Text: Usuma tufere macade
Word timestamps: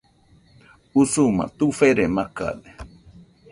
Usuma 1.01 1.43
tufere 1.57 2.05
macade 2.15 2.69